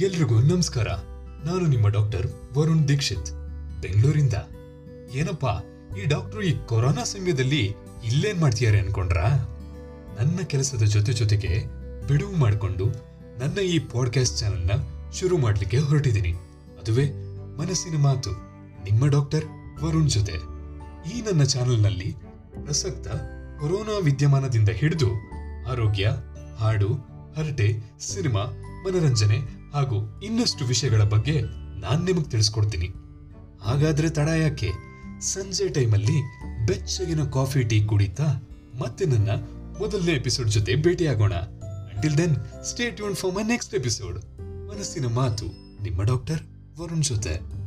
ಎಲ್ರಿಗೂ 0.00 0.40
ನಮಸ್ಕಾರ. 0.40 0.88
ನಾನು 1.44 1.66
ನಿಮ್ಮ 1.66 1.88
ಡಾಕ್ಟರ್ 1.88 2.26
ವರುಣ್ 2.54 2.88
ದೀಕ್ಷಿತ್. 2.88 3.30
ಬೆಂಗಳೂರಿಂದ. 3.82 4.34
ಏನಪ್ಪಾ, 5.14 5.60
ಈ 6.02 6.04
ಡಾಕ್ಟರ್ 6.04 6.42
ಈ 6.42 6.56
ಕೊರೋನಾ 6.66 7.04
ಸಮಯದಲ್ಲಿ 7.04 7.74
ಇಲ್ಲೇನ್ 8.04 8.40
ಮಾಡ್ತಿದ್ದಾರೆ 8.40 8.80
ಅನ್ಕೊಂಡ್ರಾ? 8.80 9.28
ನನ್ನ 10.20 10.38
ಕೆಲಸದ 10.42 10.82
ಜೊತೆ 10.82 11.12
ಜೊತೆಗೆ 11.12 11.64
ಬಿಡುವು 12.06 12.36
ಮಾಡಿಕೊಂಡು 12.36 12.86
ನನ್ನ 13.38 13.58
ಈ 13.58 13.78
ಪಾಡ್ಕಾಸ್ಟ್ 13.78 14.38
ಚಾನೆಲ್ನ 14.38 14.70
ಶುರು 15.12 15.38
ಮಾಡ್ಲಿಕ್ಕೆ 15.38 15.78
ಹೊರಟಿದ್ದೀನಿ. 15.78 16.32
ಅದುವೇ 16.80 17.10
ಮನಸ್ಸಿನ 17.58 17.96
ಮಾತು, 17.96 18.30
ನಿಮ್ಮ 18.90 19.06
ಡಾಕ್ಟರ್ 19.06 19.44
ವರುಣ್ 19.84 20.10
ಜೊತೆ. 20.10 20.32
ಈ 21.10 21.20
ನನ್ನ 21.20 21.42
ಚಾನೆಲ್ನಲ್ಲಿ 21.42 22.16
ಪ್ರಸಕ್ತ 22.64 23.08
ಕೊರೋನಾ 23.60 23.98
ವಿದ್ಯಮಾನದಿಂದ 23.98 24.68
ಹಿಡಿದು 24.68 25.10
ಆರೋಗ್ಯ, 25.68 26.10
ಹಾಡು, 26.58 26.94
ಹರಟೆ, 27.36 27.80
ಸಿನಿಮಾ 28.00 28.40
ಮನರಂಜನೆ 28.86 29.38
ಹಾಗೂ 29.72 30.20
ಇನ್ನಷ್ಟು 30.20 30.64
ವಿಷಯಗಳ 30.64 31.02
ಬಗ್ಗೆ 31.02 31.40
ನಾನ್ 31.80 32.04
ನಿಮಗ್ 32.04 32.30
ತಿಳಿಸ್ಕೊಡ್ತೀನಿ. 32.30 32.90
ಹಾಗಾದ್ರೆ 33.60 34.10
ತಡ 34.10 34.28
ಯಾಕೆ? 34.28 34.70
ಸಂಜೆ 35.20 35.68
ಟೈಮಲ್ಲಿ 35.68 36.22
ಬೆಚ್ಚಗಿನ 36.66 37.24
ಕಾಫಿ, 37.24 37.62
ಟೀ 37.62 37.84
ಕುಡಿತಾ 37.84 38.48
ಮತ್ತೆ 38.78 39.04
ನನ್ನ 39.04 39.30
ಮೊದಲನೇ 39.78 40.12
ಎಪಿಸೋಡ್ 40.12 40.50
ಜೊತೆ 40.50 40.76
ಭೇಟಿಯಾಗೋಣ. 40.76 41.32
Until 41.32 42.18
then 42.18 42.64
stay 42.64 42.90
tune 42.90 43.14
for 43.14 43.34
my 43.34 43.42
next 43.42 43.74
episode 43.74 44.18
ಮನಸ್ಸಿನ 44.68 45.06
ಮಾತು 45.06 45.46
ನಿಮ್ಮ 45.82 46.02
ಡಾಕ್ಟರ್ 46.02 46.40
ವರುಣ್ 46.80 47.02
ಜೊತೆ. 47.02 47.59